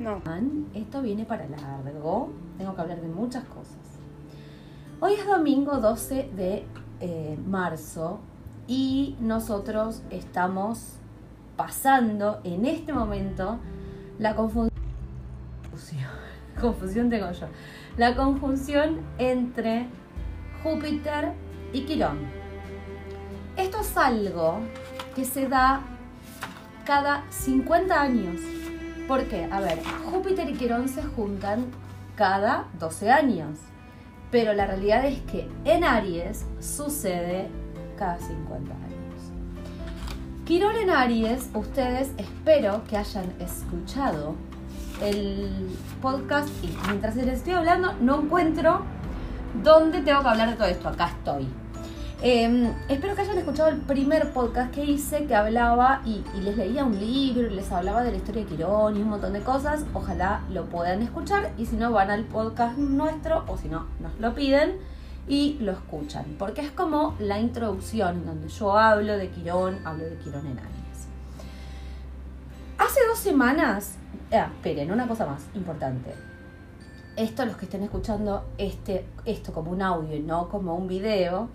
[0.00, 0.22] No.
[0.72, 2.32] Esto viene para largo.
[2.56, 3.76] Tengo que hablar de muchas cosas.
[4.98, 6.64] Hoy es domingo 12 de
[7.00, 8.20] eh, marzo
[8.66, 10.94] y nosotros estamos
[11.54, 13.58] pasando en este momento
[14.18, 14.70] la confusión.
[16.58, 17.46] Confusión tengo yo.
[17.98, 19.86] La conjunción entre
[20.62, 21.32] Júpiter
[21.74, 22.20] y Quirón.
[23.58, 24.60] Esto es algo
[25.14, 25.82] que se da
[26.86, 28.59] cada 50 años.
[29.10, 29.48] ¿Por qué?
[29.50, 31.66] A ver, Júpiter y Quirón se juntan
[32.14, 33.58] cada 12 años.
[34.30, 37.48] Pero la realidad es que en Aries sucede
[37.98, 39.32] cada 50 años.
[40.44, 44.36] Quirón en Aries, ustedes espero que hayan escuchado
[45.02, 48.82] el podcast y mientras les estoy hablando no encuentro
[49.64, 50.88] dónde tengo que hablar de todo esto.
[50.88, 51.48] Acá estoy.
[52.22, 56.84] Em, espero que hayan escuchado el primer podcast que hice que hablaba y, les leía
[56.84, 59.86] un libro les hablaba de la historia de Quirón y un montón de cosas.
[59.94, 64.20] Ojalá lo puedan escuchar y si no van al podcast nuestro o si no nos
[64.20, 64.76] lo piden
[65.28, 66.36] y lo escuchan.
[66.38, 71.08] Porque es como la introducción donde yo hablo de Quirón, hablo de Quirón en Aries.
[72.76, 73.94] Hace dos semanas,
[74.30, 76.12] ah, esperen, una cosa más importante
[77.16, 81.48] esto los que estén escuchando este, esto como un audio y no como un video,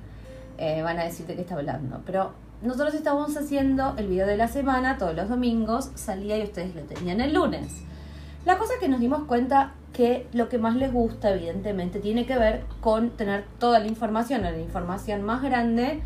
[0.58, 2.02] eh, van a decirte que está hablando.
[2.06, 6.75] Pero nosotros estábamos haciendo el video de la semana todos los domingos, salía y ustedes
[6.75, 7.84] lo tenían el lunes.
[8.45, 12.38] La cosa que nos dimos cuenta que lo que más les gusta, evidentemente, tiene que
[12.38, 16.02] ver con tener toda la información, la información más grande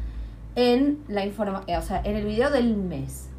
[0.56, 3.30] en la informa o sea, en el video del mes.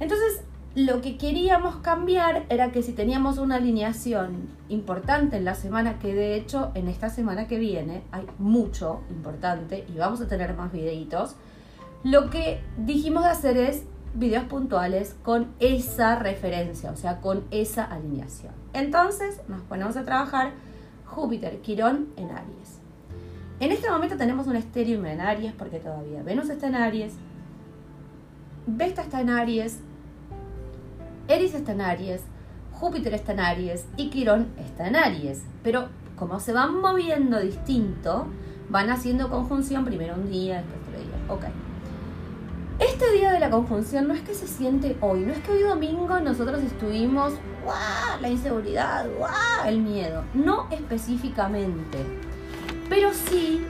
[0.00, 0.42] Entonces,
[0.76, 6.12] lo que queríamos cambiar era que si teníamos una alineación importante en la semana, que
[6.12, 10.70] de hecho en esta semana que viene hay mucho importante y vamos a tener más
[10.70, 11.34] videitos,
[12.04, 17.84] lo que dijimos de hacer es videos puntuales con esa referencia, o sea, con esa
[17.84, 18.52] alineación.
[18.74, 20.52] Entonces nos ponemos a trabajar
[21.06, 22.80] Júpiter, Quirón en Aries.
[23.60, 27.14] En este momento tenemos un estéreo en Aries porque todavía Venus está en Aries,
[28.66, 29.80] Vesta está en Aries,
[31.28, 32.22] Eris está en Aries,
[32.72, 35.42] Júpiter está en Aries y Quirón está en Aries.
[35.62, 38.26] Pero como se van moviendo distinto,
[38.68, 41.34] van haciendo conjunción primero un día, después otro día.
[41.34, 41.44] Ok.
[42.78, 45.62] Este día de la conjunción no es que se siente hoy, no es que hoy
[45.62, 47.32] domingo nosotros estuvimos,
[47.64, 48.20] ¡guau!
[48.20, 49.66] La inseguridad, ¡guau!
[49.66, 50.22] El miedo.
[50.34, 51.98] No específicamente.
[52.88, 53.64] Pero sí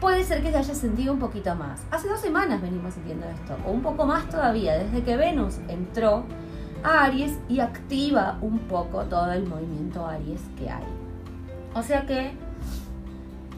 [0.00, 1.80] puede ser que se haya sentido un poquito más.
[1.90, 6.24] Hace dos semanas venimos sintiendo esto, o un poco más todavía, desde que Venus entró
[6.84, 10.84] a Aries y activa un poco todo el movimiento Aries que hay.
[11.74, 12.32] O sea que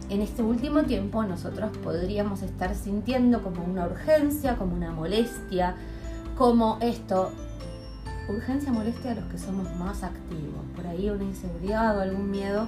[0.09, 5.77] en este último tiempo nosotros podríamos estar sintiendo como una urgencia, como una molestia,
[6.37, 7.31] como esto,
[8.29, 12.67] urgencia, molestia a los que somos más activos, por ahí una inseguridad o algún miedo,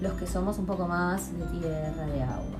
[0.00, 2.59] los que somos un poco más de tierra, de agua.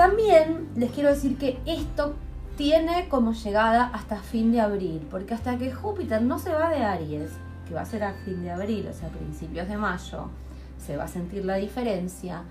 [0.00, 2.14] También les quiero decir que esto
[2.56, 6.82] tiene como llegada hasta fin de abril, porque hasta que Júpiter no se va de
[6.82, 7.32] Aries,
[7.68, 10.30] que va a ser a fin de abril, o sea, principios de mayo,
[10.78, 12.44] se va a sentir la diferencia,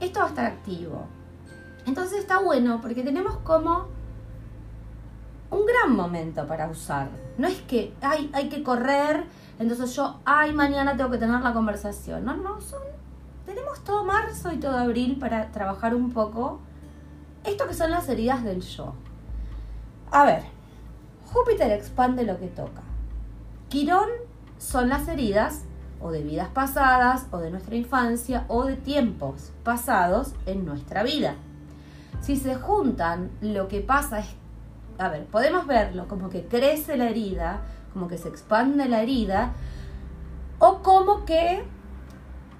[0.00, 1.04] esto va a estar activo.
[1.84, 3.88] Entonces está bueno porque tenemos como
[5.50, 7.10] un gran momento para usar.
[7.36, 9.24] No es que hay, hay que correr,
[9.58, 12.24] entonces yo, ay, mañana tengo que tener la conversación.
[12.24, 12.80] No, no, son,
[13.44, 16.60] tenemos todo marzo y todo abril para trabajar un poco
[17.44, 18.94] esto que son las heridas del yo.
[20.10, 20.42] A ver,
[21.32, 22.82] Júpiter expande lo que toca.
[23.68, 24.08] Quirón
[24.58, 25.62] son las heridas
[26.00, 31.34] o de vidas pasadas, o de nuestra infancia, o de tiempos pasados en nuestra vida.
[32.20, 34.26] Si se juntan, lo que pasa es,
[34.98, 37.62] a ver, podemos verlo como que crece la herida,
[37.94, 39.54] como que se expande la herida,
[40.58, 41.64] o como que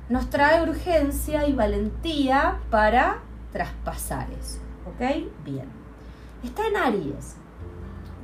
[0.08, 3.18] nos trae urgencia y valentía para
[3.52, 4.63] traspasar eso.
[4.94, 5.28] ¿Ok?
[5.44, 5.68] Bien.
[6.42, 7.36] Está en Aries.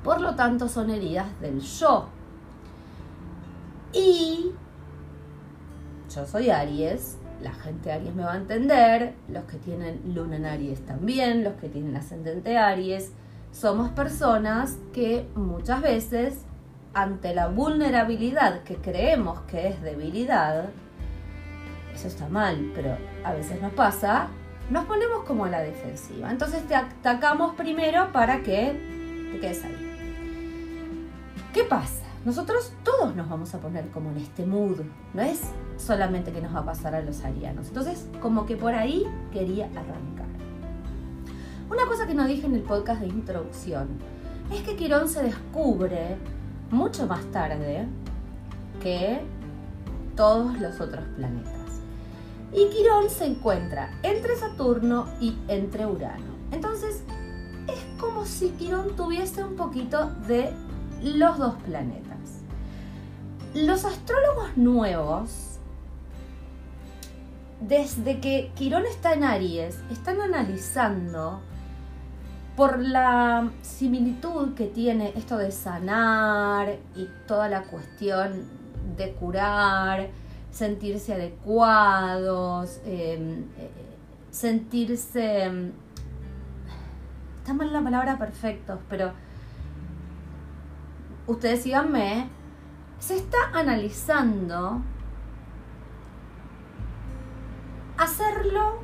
[0.04, 2.08] Por lo tanto, son heridas del yo.
[3.92, 4.52] Y
[6.14, 10.46] yo soy Aries, la gente Aries me va a entender, los que tienen luna en
[10.46, 13.12] Aries también, los que tienen ascendente Aries,
[13.52, 16.44] somos personas que muchas veces,
[16.94, 20.70] ante la vulnerabilidad que creemos que es debilidad,
[21.94, 24.28] eso está mal, pero a veces nos pasa,
[24.70, 26.30] nos ponemos como a la defensiva.
[26.30, 29.76] Entonces te atacamos primero para que te quedes ahí.
[31.52, 32.04] ¿Qué pasa?
[32.24, 34.82] Nosotros todos nos vamos a poner como en este mood,
[35.14, 35.40] no es
[35.78, 37.68] solamente que nos va a pasar a los arianos.
[37.68, 40.26] Entonces, como que por ahí quería arrancar.
[41.70, 43.88] Una cosa que no dije en el podcast de introducción
[44.52, 46.16] es que Quirón se descubre
[46.70, 47.86] mucho más tarde,
[48.82, 49.20] que
[50.14, 51.59] todos los otros planetas.
[52.52, 56.34] Y Quirón se encuentra entre Saturno y entre Urano.
[56.50, 57.02] Entonces,
[57.68, 60.52] es como si Quirón tuviese un poquito de
[61.02, 62.42] los dos planetas.
[63.54, 65.58] Los astrólogos nuevos,
[67.60, 71.40] desde que Quirón está en Aries, están analizando
[72.56, 78.44] por la similitud que tiene esto de sanar y toda la cuestión
[78.96, 80.08] de curar,
[80.50, 83.70] sentirse adecuados, em, eh,
[84.30, 85.44] sentirse...
[85.44, 85.72] Em,
[87.38, 89.12] está mal la palabra perfectos, pero
[91.26, 92.28] ustedes síganme,
[92.98, 94.82] se está analizando
[97.96, 98.78] hacerlo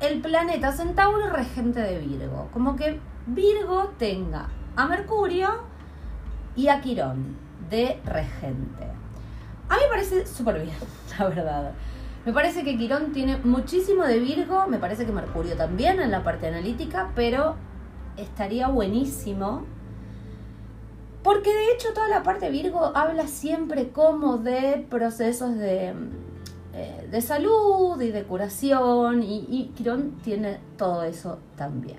[0.00, 2.48] el planeta Centauro regente de Virgo.
[2.52, 5.48] Como que Virgo tenga a Mercurio
[6.56, 7.36] y a Quirón
[7.70, 9.03] de regente.
[9.68, 10.76] A mí me parece súper bien,
[11.18, 11.72] la verdad.
[12.24, 16.22] Me parece que Quirón tiene muchísimo de Virgo, me parece que Mercurio también en la
[16.22, 17.56] parte analítica, pero
[18.16, 19.64] estaría buenísimo.
[21.22, 25.94] Porque de hecho toda la parte Virgo habla siempre como de procesos de
[26.76, 31.98] eh, de salud y de curación y, Quirón tiene todo eso también.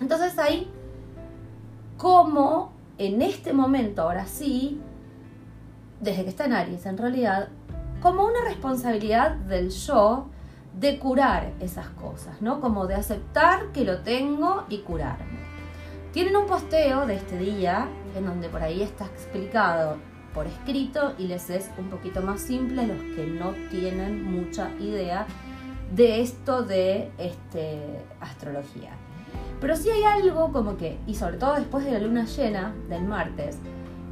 [0.00, 0.70] Entonces ahí,
[1.96, 4.80] como en este momento, ahora sí,
[6.00, 7.48] desde que está en Aries en realidad,
[8.00, 10.26] como una responsabilidad del yo
[10.78, 12.60] de curar esas cosas, ¿no?
[12.60, 15.40] Como de aceptar que lo tengo y curarme.
[16.12, 19.96] Tienen un posteo de este día en donde por ahí está explicado
[20.34, 25.26] por escrito y les es un poquito más simple los que no tienen mucha idea
[25.94, 28.90] de esto de este, astrología.
[29.60, 33.02] Pero sí hay algo como que, y sobre todo después de la luna llena del
[33.04, 33.58] martes,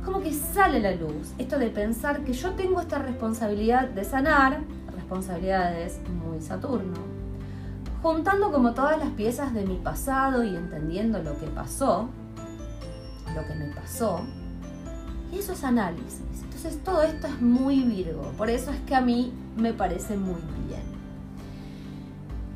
[0.09, 4.61] como que sale la luz, esto de pensar que yo tengo esta responsabilidad de sanar,
[4.95, 6.97] responsabilidades muy Saturno,
[8.03, 12.09] juntando como todas las piezas de mi pasado y entendiendo lo que pasó,
[13.35, 14.23] lo que me pasó,
[15.31, 16.43] y eso es análisis.
[16.43, 18.33] Entonces todo esto es muy Virgo.
[18.39, 20.81] Por eso es que a mí me parece muy bien.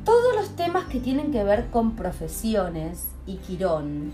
[0.03, 4.11] Todos los temas que tienen que ver con profesiones y Quirón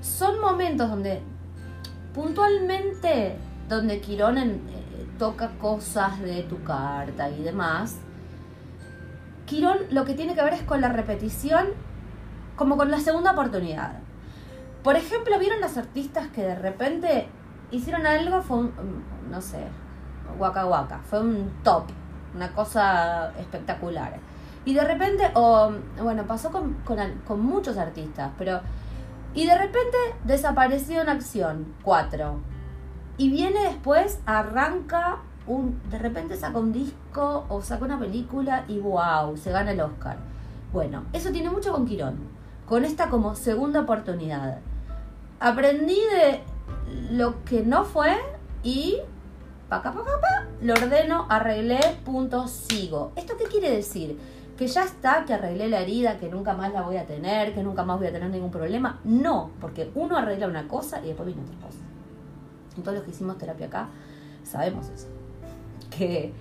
[0.00, 1.20] son momentos donde
[2.14, 3.36] puntualmente
[3.68, 4.60] donde Quirón eh,
[5.18, 7.96] toca cosas de tu carta y demás.
[9.46, 11.66] Quirón lo que tiene que ver es con la repetición
[12.56, 13.98] como con la segunda oportunidad.
[14.82, 17.26] Por ejemplo, ¿vieron los artistas que de repente
[17.70, 18.42] hicieron algo?
[18.42, 18.72] Fue un,
[19.30, 19.64] no sé,
[20.38, 21.84] Waka Waka, fue un top,
[22.34, 24.18] una cosa espectacular.
[24.66, 25.72] Y de repente, o
[26.02, 28.60] bueno, pasó con, con, muchos artistas, pero...
[29.34, 32.40] Y de repente desapareció en acción, cuatro.
[33.16, 35.80] Y viene después, arranca un...
[35.90, 40.18] De repente saca un disco o saca una película y wow, se gana el Oscar.
[40.72, 42.18] Bueno, eso tiene mucho con Quirón,
[42.66, 44.58] con esta como segunda oportunidad
[45.44, 46.40] aprendí de
[47.10, 48.16] lo que no fue
[48.62, 48.96] y
[49.68, 50.02] pa, pa, pa,
[50.62, 53.12] lo ordeno, arreglé, punto, sigo.
[53.16, 54.18] ¿Esto qué quiere decir?
[54.56, 57.62] Que ya está, que arreglé la herida, que nunca más la voy a tener, que
[57.62, 59.00] nunca más voy a tener ningún problema.
[59.04, 61.78] No, porque uno arregla una cosa y después viene otra cosa.
[62.82, 63.88] Todos los que hicimos terapia acá,
[64.44, 65.08] sabemos eso.
[65.90, 66.32] Que,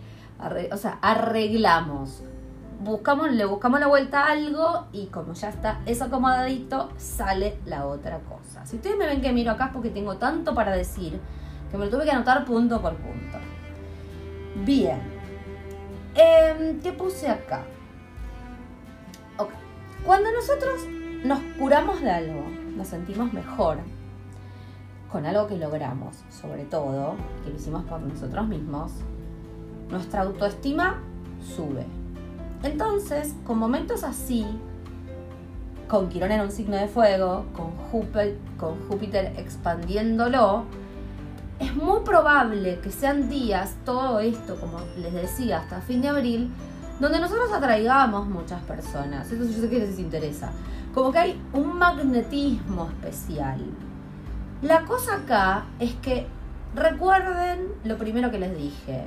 [0.71, 2.23] o sea, arreglamos
[2.83, 7.87] buscamos, le buscamos la vuelta a algo y como ya está eso acomodadito, sale la
[7.87, 8.65] otra cosa.
[8.65, 11.19] Si ustedes me ven que miro acá es porque tengo tanto para decir
[11.71, 13.37] que me lo tuve que anotar punto por punto.
[14.65, 15.01] Bien.
[16.15, 17.63] Em, ¿Qué puse acá?
[20.05, 20.81] Cuando nosotros
[21.23, 22.43] nos curamos de algo,
[22.75, 23.77] nos sentimos mejor
[25.09, 28.91] con algo que logramos, sobre todo, que lo hicimos por nosotros mismos,
[29.89, 30.99] nuestra autoestima
[31.55, 31.85] sube.
[32.63, 34.45] Entonces, con momentos así,
[35.87, 37.71] con Quirón en un signo de fuego, con
[38.89, 40.65] Júpiter expandiéndolo,
[41.59, 46.51] es muy probable que sean días, todo esto, como les decía, hasta fin de abril,
[47.03, 49.29] donde nosotros atraigamos muchas personas.
[49.29, 50.51] Eso yo sé que les interesa.
[50.93, 53.59] Como que hay un magnetismo especial.
[54.61, 56.27] La cosa acá es que
[56.73, 59.03] recuerden lo primero que les dije.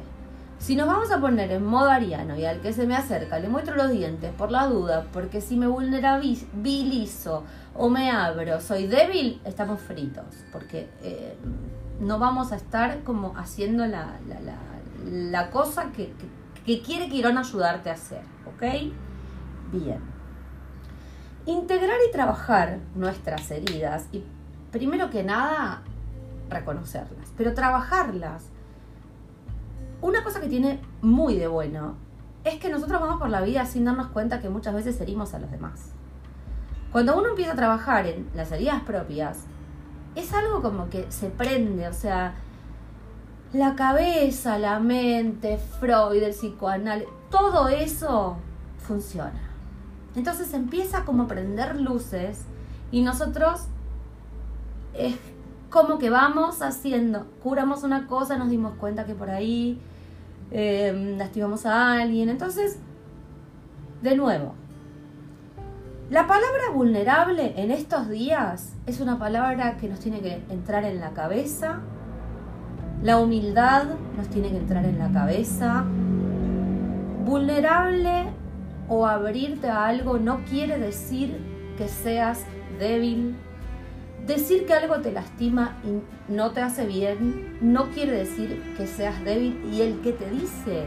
[0.58, 3.48] Si nos vamos a poner en modo ariano y al que se me acerca le
[3.48, 9.40] muestro los dientes por la duda, porque si me vulnerabilizo o me abro, soy débil,
[9.44, 11.34] estamos fritos, porque eh,
[12.00, 14.18] no vamos a estar como haciendo la,
[15.06, 16.26] la, cosa que, que,
[16.80, 18.92] quiere Quirón ayudarte a hacer, ¿ok?
[19.73, 20.00] Bien.
[21.46, 24.25] Integrar y trabajar nuestras heridas y
[24.73, 25.82] primero que nada
[26.50, 28.50] reconocerlas, pero trabajarlas
[30.00, 31.96] una cosa que tiene muy de bueno
[32.44, 35.38] es que nosotros vamos por la vida sin darnos cuenta que muchas veces herimos a
[35.38, 35.92] los demás.
[36.92, 39.44] Cuando uno empieza a trabajar en las heridas propias,
[40.14, 42.35] es algo como que se prende, o sea,
[43.52, 48.36] la cabeza, la mente, Freud, el psicoanálisis, todo eso
[48.78, 49.40] funciona.
[50.14, 52.42] Entonces empieza como a prender luces
[52.90, 53.66] y nosotros
[54.94, 55.16] es
[55.70, 59.80] como que vamos haciendo, curamos una cosa, nos dimos cuenta que por ahí
[60.50, 62.28] eh, lastimamos a alguien.
[62.28, 62.78] Entonces,
[64.02, 64.54] de nuevo,
[66.08, 71.00] la palabra vulnerable en estos días es una palabra que nos tiene que entrar en
[71.00, 71.80] la cabeza.
[73.02, 73.84] La humildad
[74.16, 75.84] nos tiene que entrar en la cabeza.
[77.24, 78.24] Vulnerable
[78.88, 81.36] o abrirte a algo no quiere decir
[81.76, 82.44] que seas
[82.78, 83.36] débil.
[84.26, 89.22] Decir que algo te lastima y no te hace bien no quiere decir que seas
[89.24, 89.60] débil.
[89.72, 90.86] Y el que te dice,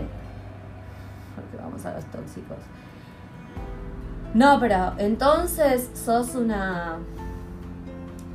[1.36, 2.58] porque vamos a los tóxicos,
[4.34, 6.98] no, pero entonces sos una.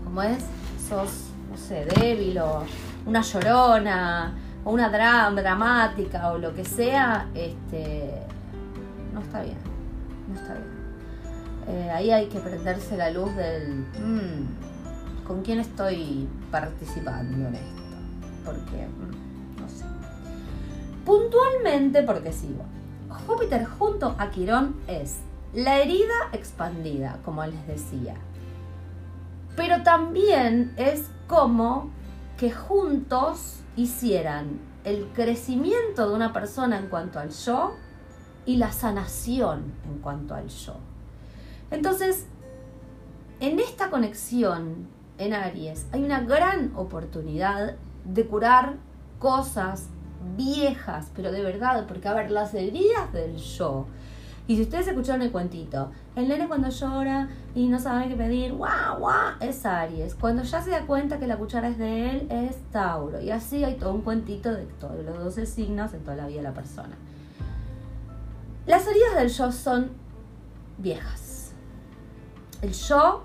[0.04, 0.44] ¿Cómo es?
[0.88, 2.64] Sos, no sé, débil o
[3.06, 4.34] una llorona
[4.64, 7.28] o una dramática o lo que sea.
[7.34, 8.10] Este.
[9.12, 9.58] No está bien.
[10.28, 10.74] No está bien.
[11.66, 13.86] Eh, ahí hay que prenderse la luz del.
[13.98, 17.82] Mm, ¿Con quién estoy participando en esto?
[18.44, 18.86] Porque.
[18.86, 19.84] Mm, no sé.
[21.04, 22.64] Puntualmente, porque sigo.
[23.26, 25.16] Júpiter junto a Quirón es
[25.54, 28.14] la herida expandida, como les decía.
[29.56, 31.90] Pero también es como
[32.36, 37.74] que juntos hicieran el crecimiento de una persona en cuanto al yo
[38.46, 40.76] y la sanación en cuanto al yo.
[41.70, 42.26] Entonces,
[43.40, 44.88] en esta conexión
[45.18, 48.76] en Aries hay una gran oportunidad de curar
[49.18, 49.88] cosas
[50.36, 53.86] viejas, pero de verdad, porque a ver, las heridas del yo
[54.46, 58.52] y si ustedes escucharon el cuentito, el nene cuando llora y no sabe qué pedir,
[58.52, 60.14] guau, guau, es Aries.
[60.14, 63.20] Cuando ya se da cuenta que la cuchara es de él, es Tauro.
[63.20, 66.38] Y así hay todo un cuentito de todos los 12 signos en toda la vida
[66.38, 66.96] de la persona.
[68.66, 69.90] Las heridas del yo son
[70.78, 71.52] viejas.
[72.62, 73.24] El yo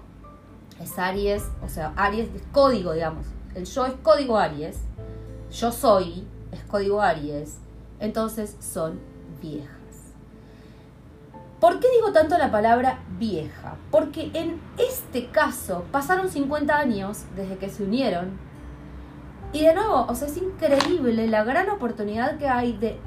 [0.81, 3.25] es Aries, o sea, Aries es código, digamos.
[3.53, 4.79] El yo es código Aries.
[5.51, 7.57] Yo soy es código Aries.
[7.99, 8.99] Entonces son
[9.41, 9.78] viejas.
[11.59, 13.75] ¿Por qué digo tanto la palabra vieja?
[13.91, 18.37] Porque en este caso pasaron 50 años desde que se unieron.
[19.51, 22.97] Y de nuevo, o sea, es increíble la gran oportunidad que hay de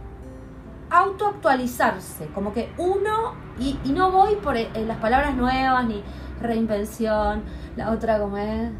[0.91, 2.27] autoactualizarse.
[2.35, 6.03] Como que uno, y, no voy por eh, las palabras nuevas ni
[6.41, 7.43] reinvención,
[7.77, 8.49] la otra como es...
[8.49, 8.73] Eh,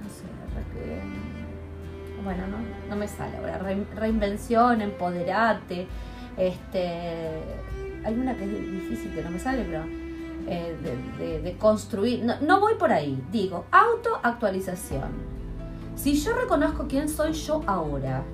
[0.00, 0.26] no sé,
[2.22, 3.58] bueno, no, no me sale ahora.
[3.96, 5.88] reinvención, empoderate,
[6.36, 7.40] este
[8.04, 9.84] hay una que es difícil que no me sale, pero
[10.48, 12.24] eh, de, construir.
[12.24, 15.10] No, voy por ahí, digo, autoactualización.
[15.94, 18.24] Si yo reconozco quién soy yo ahora,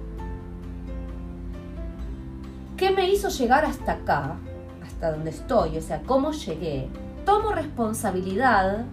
[2.76, 4.36] qué me hizo llegar hasta acá,
[4.82, 6.88] hasta donde estoy, o sea, cómo llegué,
[7.24, 8.86] tomo responsabilidad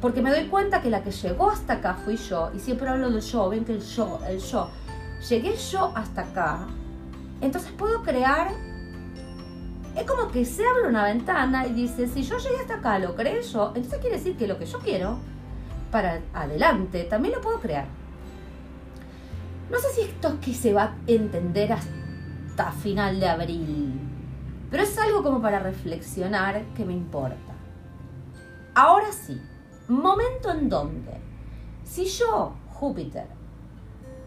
[0.00, 3.10] porque me doy cuenta que la que llegó hasta acá fui yo, y siempre hablo
[3.10, 4.68] del yo, ven que el yo, el yo,
[5.28, 6.66] llegué yo hasta acá,
[7.40, 8.50] entonces puedo crear
[9.96, 13.14] es como que se abre una ventana y dice, si yo llegué hasta acá, lo
[13.14, 15.18] creé yo, entonces quiere decir que lo que yo quiero
[15.90, 17.86] para adelante también lo puedo crear.
[19.70, 24.00] No sé si esto es que se va a entender hasta final de abril,
[24.70, 27.54] pero es algo como para reflexionar que me importa.
[28.74, 29.40] Ahora sí,
[29.88, 31.20] momento en donde,
[31.84, 33.26] si yo, Júpiter,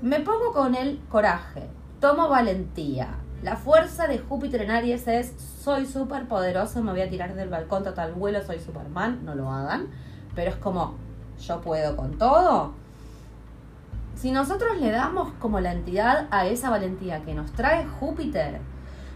[0.02, 1.68] me pongo con el coraje,
[2.00, 3.10] tomo valentía,
[3.44, 7.50] la fuerza de Júpiter en Aries es soy súper poderoso, me voy a tirar del
[7.50, 9.88] balcón total vuelo, soy Superman, no lo hagan,
[10.36, 10.96] pero es como
[11.40, 12.74] yo puedo con todo.
[14.16, 18.60] Si nosotros le damos como la entidad a esa valentía que nos trae Júpiter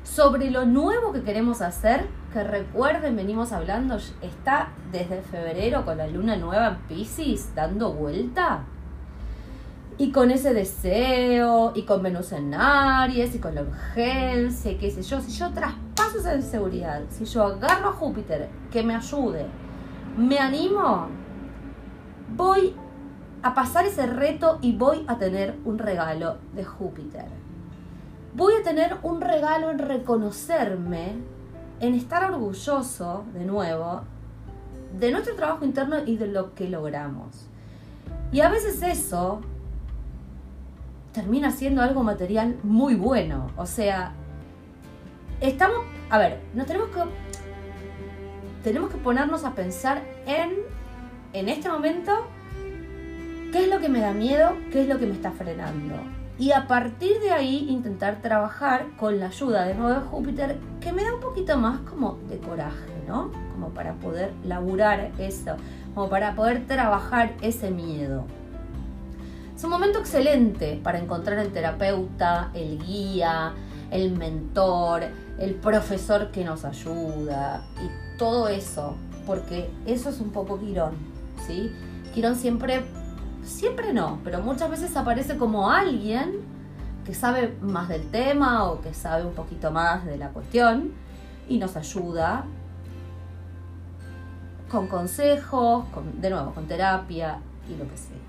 [0.03, 6.07] sobre lo nuevo que queremos hacer, que recuerden, venimos hablando, está desde febrero con la
[6.07, 8.65] luna nueva en Pisces dando vuelta
[10.01, 15.03] y con ese deseo, y con Venus en Aries, y con la urgencia, qué sé
[15.03, 19.45] yo, si yo traspaso esa inseguridad, si yo agarro a Júpiter que me ayude,
[20.17, 21.05] me animo,
[22.35, 22.73] voy
[23.43, 27.27] a pasar ese reto y voy a tener un regalo de Júpiter.
[28.33, 31.13] Voy a tener un regalo en reconocerme,
[31.79, 34.01] en estar orgulloso, de nuevo,
[34.99, 37.45] de nuestro trabajo interno y de lo que logramos.
[38.31, 39.41] Y a veces eso
[41.13, 43.51] termina siendo algo material muy bueno.
[43.57, 44.13] O sea,
[45.39, 47.01] estamos, a ver, nos tenemos que
[48.63, 50.51] tenemos que ponernos a pensar en
[51.33, 52.11] en este momento
[53.51, 55.95] qué es lo que me da miedo, qué es lo que me está frenando.
[56.37, 60.91] Y a partir de ahí intentar trabajar con la ayuda de nuevo de Júpiter, que
[60.91, 63.31] me da un poquito más como de coraje, ¿no?
[63.53, 65.55] Como para poder laburar eso,
[65.93, 68.25] como para poder trabajar ese miedo.
[69.61, 73.53] Es un momento excelente para encontrar el terapeuta, el guía,
[73.91, 75.03] el mentor,
[75.37, 78.95] el profesor que nos ayuda y todo eso,
[79.27, 80.95] porque eso es un poco Quirón,
[81.45, 81.71] ¿sí?
[82.11, 82.81] Quirón siempre,
[83.43, 86.39] siempre no, pero muchas veces aparece como alguien
[87.05, 90.91] que sabe más del tema o que sabe un poquito más de la cuestión
[91.47, 92.45] y nos ayuda
[94.71, 95.85] con consejos,
[96.19, 97.37] de nuevo, con terapia
[97.69, 98.20] y lo que sea.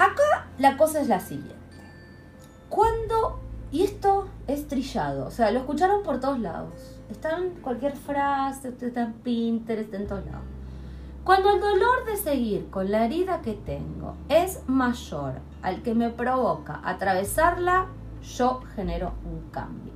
[0.00, 1.54] Acá la cosa es la siguiente.
[2.70, 3.38] Cuando,
[3.70, 6.98] y esto es trillado, o sea, lo escucharon por todos lados.
[7.10, 10.46] Está en cualquier frase, está en Pinterest, en todos lados.
[11.22, 16.08] Cuando el dolor de seguir con la herida que tengo es mayor al que me
[16.08, 17.88] provoca atravesarla,
[18.22, 19.92] yo genero un cambio.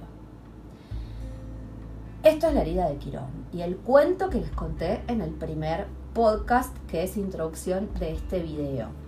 [2.22, 5.86] Esto es la herida de Quirón y el cuento que les conté en el primer
[6.12, 9.03] podcast que es introducción de este video.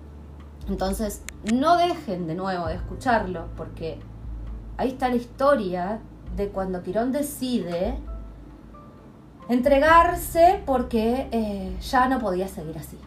[0.69, 3.99] Entonces, no dejen de nuevo de escucharlo porque
[4.77, 6.01] ahí está la historia
[6.37, 7.99] de cuando Quirón decide
[9.49, 12.99] entregarse porque eh, ya no podía seguir así.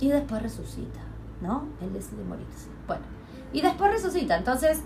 [0.00, 1.00] Y después resucita,
[1.40, 1.68] ¿no?
[1.82, 2.68] Él decide morirse.
[2.86, 3.04] Bueno,
[3.52, 4.36] y después resucita.
[4.36, 4.82] Entonces,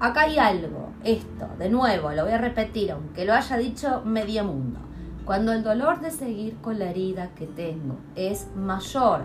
[0.00, 0.90] acá hay algo.
[1.04, 4.80] Esto, de nuevo, lo voy a repetir, aunque lo haya dicho medio mundo.
[5.24, 9.24] Cuando el dolor de seguir con la herida que tengo es mayor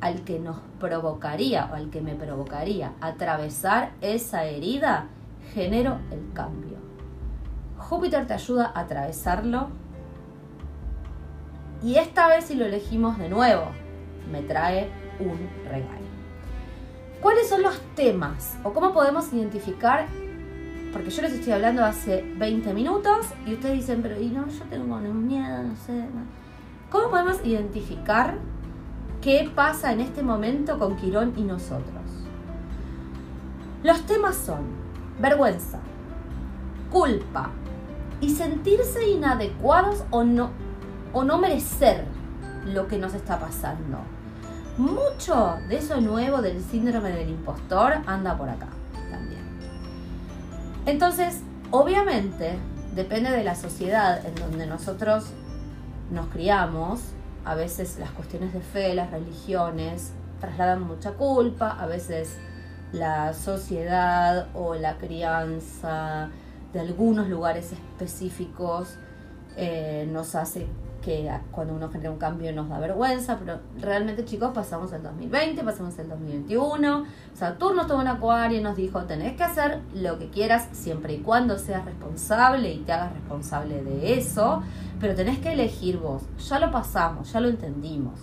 [0.00, 5.06] al que nos provocaría o al que me provocaría atravesar esa herida,
[5.54, 6.76] genero el cambio.
[7.78, 9.68] Júpiter te ayuda a atravesarlo
[11.82, 13.66] y esta vez si lo elegimos de nuevo,
[14.30, 16.06] me trae un regalo.
[17.20, 20.06] ¿Cuáles son los temas o cómo podemos identificar?
[20.92, 24.64] Porque yo les estoy hablando hace 20 minutos y ustedes dicen, pero y no, yo
[24.70, 26.04] tengo miedo, no sé.
[26.90, 28.38] ¿Cómo podemos identificar
[29.26, 32.04] qué pasa en este momento con Quirón y nosotros.
[33.82, 34.60] Los temas son
[35.20, 35.80] vergüenza,
[36.92, 37.50] culpa
[38.20, 40.50] y sentirse inadecuados o no,
[41.12, 42.04] o no merecer
[42.66, 43.98] lo que nos está pasando.
[44.78, 48.68] Mucho de eso nuevo del síndrome del impostor anda por acá
[49.10, 49.42] también.
[50.86, 51.40] Entonces,
[51.72, 52.60] obviamente,
[52.94, 55.24] depende de la sociedad en donde nosotros
[56.12, 57.00] nos criamos,
[57.46, 62.36] a veces las cuestiones de fe, las religiones, trasladan mucha culpa, a veces
[62.92, 66.28] la sociedad o la crianza
[66.72, 68.98] de algunos lugares específicos
[69.56, 70.66] eh, nos hace
[71.06, 75.62] que cuando uno genera un cambio nos da vergüenza, pero realmente chicos pasamos el 2020,
[75.62, 80.30] pasamos el 2021, Saturno tuvo un acuario y nos dijo tenés que hacer lo que
[80.30, 84.64] quieras siempre y cuando seas responsable y te hagas responsable de eso,
[85.00, 88.20] pero tenés que elegir vos, ya lo pasamos, ya lo entendimos.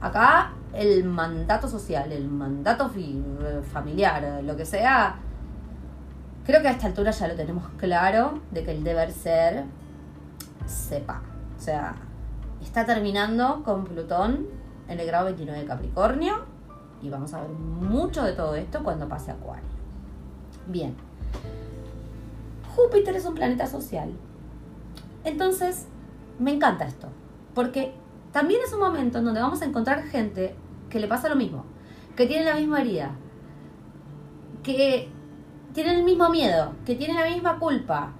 [0.00, 2.90] Acá el mandato social, el mandato
[3.72, 5.16] familiar, lo que sea,
[6.44, 9.64] creo que a esta altura ya lo tenemos claro de que el deber ser
[10.66, 11.22] sepa.
[11.58, 11.96] O sea,
[12.62, 14.46] está terminando con Plutón
[14.88, 16.44] en el grado 29 de Capricornio
[17.02, 19.68] y vamos a ver mucho de todo esto cuando pase Acuario.
[20.66, 20.94] Bien,
[22.74, 24.12] Júpiter es un planeta social.
[25.24, 25.86] Entonces,
[26.40, 27.08] me encanta esto,
[27.54, 27.94] porque
[28.32, 30.56] también es un momento en donde vamos a encontrar gente
[30.88, 31.64] que le pasa lo mismo,
[32.16, 33.12] que tiene la misma herida,
[34.62, 35.08] que
[35.72, 38.14] tiene el mismo miedo, que tiene la misma culpa,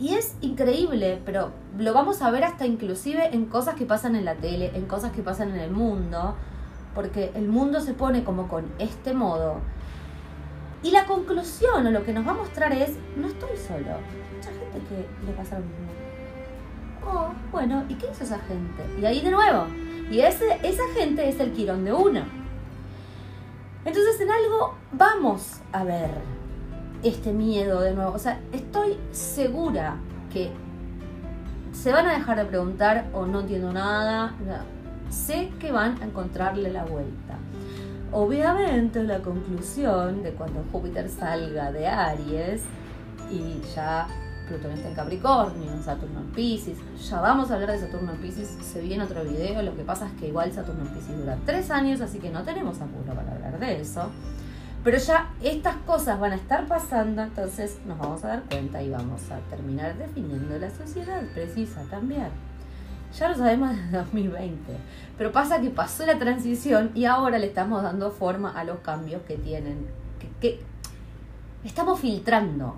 [0.00, 4.24] y es increíble, pero lo vamos a ver hasta inclusive en cosas que pasan en
[4.24, 6.34] la tele, en cosas que pasan en el mundo,
[6.94, 9.58] porque el mundo se pone como con este modo.
[10.82, 13.98] Y la conclusión o lo que nos va a mostrar es, no estoy solo.
[14.34, 15.99] Mucha gente que le pasa lo mismo.
[17.06, 18.84] Oh, bueno, ¿y qué hizo esa gente?
[19.00, 19.66] Y ahí de nuevo.
[20.10, 22.22] Y ese, esa gente es el quirón de uno.
[23.84, 26.10] Entonces en algo vamos a ver
[27.02, 28.12] este miedo de nuevo.
[28.12, 29.96] O sea, estoy segura
[30.32, 30.50] que
[31.72, 34.34] se van a dejar de preguntar o no entiendo nada.
[35.08, 37.38] sé que van a encontrarle la vuelta.
[38.12, 42.62] Obviamente la conclusión de cuando Júpiter salga de Aries
[43.30, 44.08] y ya
[44.50, 46.76] Plutón está en Capricornio, Saturno en Pisces,
[47.08, 50.08] ya vamos a hablar de Saturno en Pisces, se viene otro video, lo que pasa
[50.08, 53.30] es que igual Saturno en Pisces dura tres años, así que no tenemos apuro para
[53.30, 54.10] hablar de eso.
[54.82, 58.90] Pero ya estas cosas van a estar pasando, entonces nos vamos a dar cuenta y
[58.90, 62.30] vamos a terminar definiendo la sociedad precisa también.
[63.16, 64.72] Ya lo sabemos desde 2020,
[65.16, 69.22] pero pasa que pasó la transición y ahora le estamos dando forma a los cambios
[69.28, 69.86] que tienen,
[70.40, 70.60] que,
[71.62, 72.74] estamos filtrando.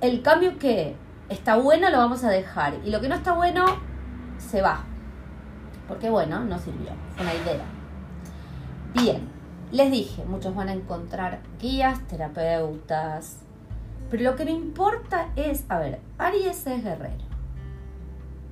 [0.00, 0.96] El cambio que
[1.28, 3.66] está bueno lo vamos a dejar y lo que no está bueno
[4.38, 4.84] se va.
[5.86, 7.64] Porque bueno, no sirvió, fue una idea.
[8.94, 9.28] Bien,
[9.72, 13.40] les dije, muchos van a encontrar guías, terapeutas,
[14.10, 17.24] pero lo que me importa es, a ver, Aries es guerrero.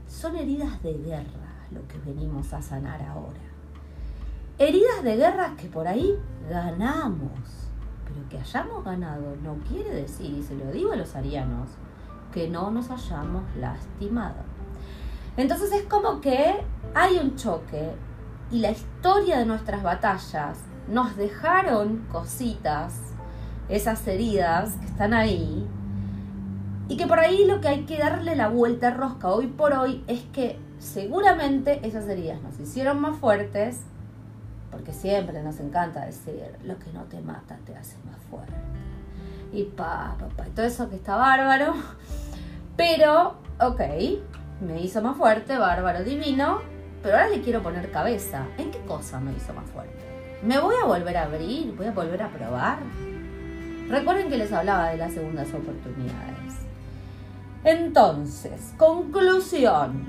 [0.07, 3.41] Son heridas de guerra lo que venimos a sanar ahora.
[4.59, 6.15] Heridas de guerra que por ahí
[6.51, 7.68] ganamos
[8.29, 11.71] que hayamos ganado no quiere decir, y se lo digo a los arianos,
[12.33, 14.43] que no nos hayamos lastimado.
[15.37, 16.57] Entonces es como que
[16.95, 17.93] hay un choque
[18.51, 22.95] y la historia de nuestras batallas nos dejaron cositas,
[23.69, 25.67] esas heridas que están ahí,
[26.89, 30.03] y que por ahí lo que hay que darle la vuelta rosca hoy por hoy
[30.07, 33.83] es que seguramente esas heridas nos hicieron más fuertes,
[34.79, 38.55] porque siempre nos encanta decir, lo que no te mata te hace más fuerte.
[39.53, 41.75] Y pa, pa, pa, y todo eso que está bárbaro.
[42.77, 43.81] Pero, ok,
[44.61, 46.61] me hizo más fuerte, bárbaro, divino,
[47.03, 48.47] pero ahora le quiero poner cabeza.
[48.57, 49.99] ¿En qué cosa me hizo más fuerte?
[50.45, 51.75] ¿Me voy a volver a abrir?
[51.75, 52.79] ¿Voy a volver a probar?
[53.89, 56.55] Recuerden que les hablaba de las segundas oportunidades.
[57.65, 60.07] Entonces, conclusión.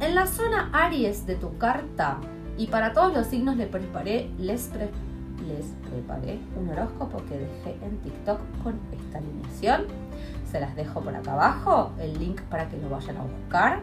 [0.00, 2.18] En la zona Aries de tu carta
[2.58, 7.98] y para todos los signos les preparé, les, les preparé un horóscopo que dejé en
[7.98, 9.84] TikTok con esta alineación.
[10.50, 13.80] Se las dejo por acá abajo, el link para que lo vayan a buscar.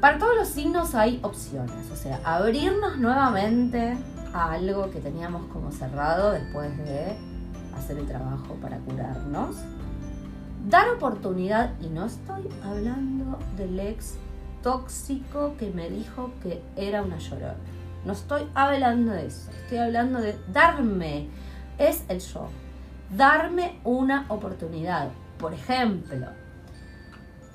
[0.00, 3.96] Para todos los signos hay opciones, o sea, abrirnos nuevamente
[4.32, 7.16] a algo que teníamos como cerrado después de
[7.76, 9.56] hacer el trabajo para curarnos.
[10.68, 14.18] Dar oportunidad, y no estoy hablando del ex
[14.62, 17.54] tóxico que me dijo que era una llorona.
[18.04, 21.28] No estoy hablando de eso, estoy hablando de darme,
[21.78, 22.48] es el yo,
[23.16, 25.10] darme una oportunidad.
[25.38, 26.26] Por ejemplo,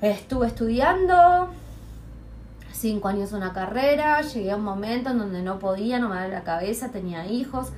[0.00, 1.48] estuve estudiando
[2.72, 6.28] cinco años una carrera, llegué a un momento en donde no podía, no me daba
[6.28, 7.72] la cabeza, tenía hijos.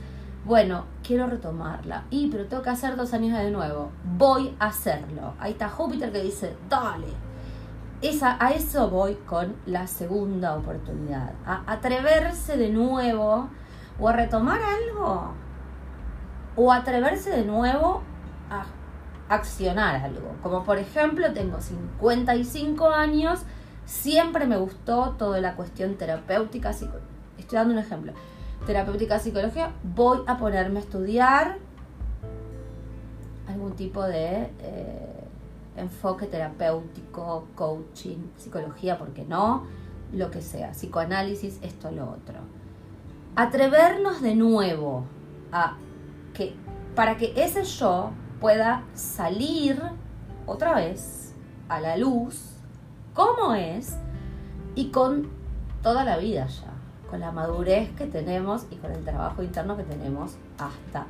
[0.45, 2.05] Bueno, quiero retomarla.
[2.11, 3.91] Y, pero tengo que hacer dos años de nuevo.
[4.17, 5.35] Voy a hacerlo.
[5.39, 7.09] Ahí está Júpiter que dice, dale,
[8.23, 13.49] a eso voy con la segunda oportunidad, a atreverse de nuevo
[13.99, 15.33] o a retomar algo
[16.57, 18.03] o atreverse de nuevo
[18.51, 18.67] a
[19.29, 20.37] accionar algo.
[20.43, 23.41] Como por ejemplo, tengo 55 años,
[23.85, 26.89] siempre me gustó toda la cuestión terapéutica, estoy
[27.51, 28.13] dando un ejemplo,
[28.67, 31.59] terapéutica psicología, voy a ponerme a estudiar
[33.49, 34.51] algún tipo de...
[34.61, 35.26] Eh,
[35.77, 39.65] enfoque terapéutico, coaching, psicología, ¿por qué no?
[40.13, 42.41] Lo que sea, psicoanálisis, esto, lo otro.
[43.35, 45.05] Atrevernos de nuevo
[45.53, 45.77] a
[46.33, 46.55] que
[46.95, 48.11] para que ese yo
[48.41, 49.81] pueda salir
[50.47, 51.35] otra vez
[51.69, 52.53] a la luz,
[53.15, 53.97] como es,
[54.75, 55.29] y con
[55.83, 56.73] toda la vida ya,
[57.11, 61.07] con la madurez que tenemos y con el trabajo interno que tenemos hasta.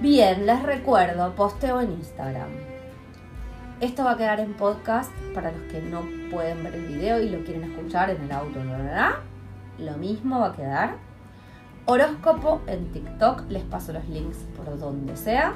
[0.00, 2.48] Bien, les recuerdo, posteo en Instagram.
[3.82, 7.28] Esto va a quedar en podcast para los que no pueden ver el video y
[7.28, 9.10] lo quieren escuchar en el auto, ¿verdad?
[9.78, 10.94] Lo mismo va a quedar.
[11.84, 15.52] Horóscopo en TikTok, les paso los links por donde sea.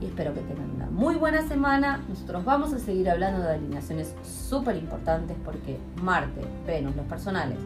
[0.00, 2.02] Y espero que tengan una muy buena semana.
[2.08, 7.58] Nosotros vamos a seguir hablando de alineaciones súper importantes porque Marte, Venus, los personales,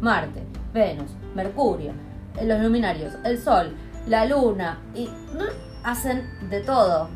[0.00, 1.92] Marte, Venus, Mercurio,
[2.42, 3.72] los luminarios, el Sol,
[4.06, 5.08] la luna y
[5.82, 7.08] hacen de todo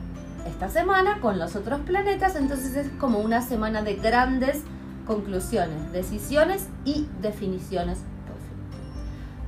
[0.47, 4.63] esta semana con los otros planetas, entonces es como una semana de grandes
[5.07, 7.99] conclusiones, decisiones y definiciones.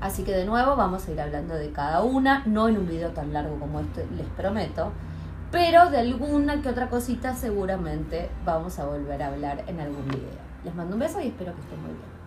[0.01, 3.11] Así que de nuevo vamos a ir hablando de cada una, no en un video
[3.11, 4.93] tan largo como este, les prometo,
[5.51, 10.51] pero de alguna que otra cosita seguramente vamos a volver a hablar en algún video.
[10.65, 12.20] Les mando un beso y espero que estén muy bien.